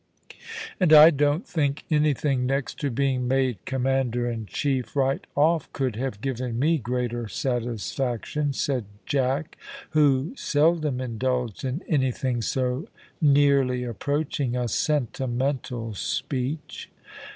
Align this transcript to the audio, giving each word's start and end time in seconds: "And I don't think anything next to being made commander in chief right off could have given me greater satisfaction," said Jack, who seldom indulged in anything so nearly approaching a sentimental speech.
"And 0.79 0.93
I 0.93 1.11
don't 1.11 1.45
think 1.47 1.83
anything 1.91 2.47
next 2.47 2.79
to 2.79 2.89
being 2.89 3.27
made 3.27 3.63
commander 3.65 4.27
in 4.27 4.47
chief 4.47 4.95
right 4.95 5.23
off 5.35 5.71
could 5.73 5.95
have 5.95 6.21
given 6.21 6.57
me 6.57 6.79
greater 6.79 7.27
satisfaction," 7.27 8.51
said 8.51 8.85
Jack, 9.05 9.59
who 9.91 10.33
seldom 10.35 10.99
indulged 11.01 11.63
in 11.63 11.83
anything 11.87 12.41
so 12.41 12.87
nearly 13.21 13.83
approaching 13.83 14.55
a 14.55 14.67
sentimental 14.67 15.93
speech. 15.93 16.89